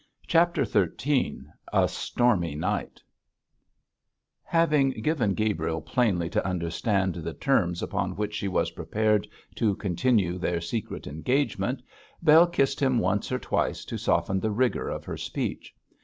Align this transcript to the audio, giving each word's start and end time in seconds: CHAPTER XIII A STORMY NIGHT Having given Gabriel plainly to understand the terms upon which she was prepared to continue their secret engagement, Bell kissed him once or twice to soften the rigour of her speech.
CHAPTER 0.25 0.65
XIII 0.65 1.41
A 1.71 1.87
STORMY 1.87 2.55
NIGHT 2.55 3.03
Having 4.41 4.89
given 5.03 5.35
Gabriel 5.35 5.79
plainly 5.79 6.27
to 6.31 6.43
understand 6.43 7.13
the 7.13 7.35
terms 7.35 7.83
upon 7.83 8.15
which 8.15 8.33
she 8.33 8.47
was 8.47 8.71
prepared 8.71 9.27
to 9.57 9.75
continue 9.75 10.39
their 10.39 10.59
secret 10.59 11.05
engagement, 11.05 11.83
Bell 12.23 12.47
kissed 12.47 12.79
him 12.79 12.97
once 12.97 13.31
or 13.31 13.37
twice 13.37 13.85
to 13.85 13.99
soften 13.99 14.39
the 14.39 14.49
rigour 14.49 14.89
of 14.89 15.05
her 15.05 15.17
speech. 15.17 15.71